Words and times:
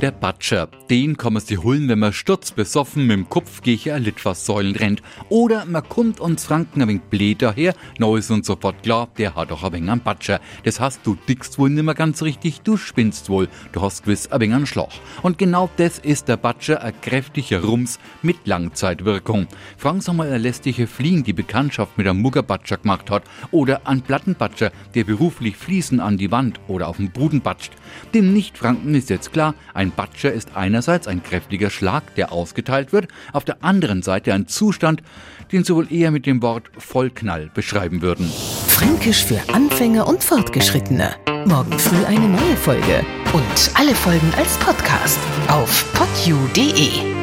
der 0.00 0.12
Batscher, 0.12 0.66
den 0.88 1.18
kann 1.18 1.34
man 1.34 1.42
sich 1.42 1.62
holen, 1.62 1.88
wenn 1.88 1.98
man 1.98 2.14
sturzbesoffen 2.14 3.06
mit 3.06 3.16
dem 3.16 3.28
Kopf 3.28 3.60
gegen 3.60 3.90
ein 3.90 4.04
Litfaßsäulen 4.04 4.74
rennt. 4.74 5.02
Oder 5.28 5.66
man 5.66 5.86
kommt 5.86 6.20
uns 6.20 6.46
Franken 6.46 6.80
ein 6.80 6.88
wenig 6.88 7.02
blöd 7.10 7.42
daher, 7.42 7.74
neu 7.98 8.16
ist 8.16 8.30
uns 8.30 8.46
sofort 8.46 8.82
klar, 8.82 9.08
der 9.18 9.34
hat 9.34 9.50
doch 9.50 9.62
ein 9.62 9.74
wenig 9.74 9.90
einen 9.90 10.00
Batscher. 10.00 10.40
Das 10.64 10.80
heißt, 10.80 11.00
du 11.04 11.18
dickst 11.28 11.58
wohl 11.58 11.68
nicht 11.68 11.84
mehr 11.84 11.94
ganz 11.94 12.22
richtig, 12.22 12.62
du 12.62 12.78
spinnst 12.78 13.28
wohl, 13.28 13.48
du 13.72 13.82
hast 13.82 14.04
gewiss 14.04 14.26
ein 14.28 14.40
wenig 14.40 14.56
einen 14.56 14.66
Schloch. 14.66 14.92
Und 15.22 15.36
genau 15.36 15.68
das 15.76 15.98
ist 15.98 16.28
der 16.28 16.38
Batscher, 16.38 16.82
ein 16.82 16.98
kräftiger 17.02 17.62
Rums 17.62 17.98
mit 18.22 18.46
Langzeitwirkung. 18.46 19.48
Frank 19.76 20.02
sag 20.02 20.14
mal, 20.14 20.32
ein 20.32 20.40
lästige 20.40 20.86
Fliehen, 20.86 21.24
die 21.24 21.34
Bekanntschaft 21.34 21.98
mit 21.98 22.06
einem 22.06 22.22
Muggerbatscher 22.22 22.78
gemacht 22.78 23.10
hat. 23.10 23.24
Oder 23.50 23.82
ein 23.84 24.00
Plattenbatscher, 24.00 24.72
der 24.94 25.04
beruflich 25.04 25.56
Fliesen 25.56 26.00
an 26.00 26.16
die 26.16 26.30
Wand 26.30 26.58
oder 26.68 26.88
auf 26.88 26.96
den 26.96 27.10
Boden 27.10 27.42
batscht. 27.42 27.72
Dem 28.14 28.32
Nicht-Franken 28.32 28.94
ist 28.94 29.10
jetzt 29.10 29.32
klar, 29.32 29.54
ein 29.74 29.89
ein 29.90 29.96
Batscher 29.96 30.32
ist 30.32 30.56
einerseits 30.56 31.08
ein 31.08 31.22
kräftiger 31.22 31.70
Schlag, 31.70 32.14
der 32.14 32.32
ausgeteilt 32.32 32.92
wird, 32.92 33.08
auf 33.32 33.44
der 33.44 33.64
anderen 33.64 34.02
Seite 34.02 34.32
ein 34.32 34.46
Zustand, 34.46 35.02
den 35.52 35.64
sie 35.64 35.74
wohl 35.74 35.92
eher 35.92 36.10
mit 36.10 36.26
dem 36.26 36.42
Wort 36.42 36.70
Vollknall 36.78 37.50
beschreiben 37.52 38.02
würden. 38.02 38.30
Fränkisch 38.68 39.24
für 39.24 39.40
Anfänger 39.52 40.06
und 40.06 40.22
Fortgeschrittene. 40.22 41.16
Morgen 41.46 41.78
früh 41.78 42.04
eine 42.04 42.28
neue 42.28 42.56
Folge. 42.56 43.04
Und 43.32 43.70
alle 43.74 43.94
Folgen 43.94 44.32
als 44.36 44.56
Podcast 44.58 45.18
auf 45.48 45.92
podu.de. 45.94 47.19